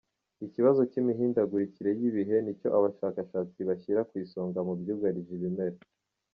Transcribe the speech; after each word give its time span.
Ikibazo 0.45 0.81
cy’imihindagurikire 0.91 1.89
y’ibihe 2.01 2.35
ni 2.41 2.53
cyo 2.59 2.69
abashakashatsi 2.77 3.59
bashyira 3.67 4.01
ku 4.09 4.13
isonga 4.23 4.59
mu 4.67 4.73
byugarije 4.79 5.31
ibimera. 5.39 5.79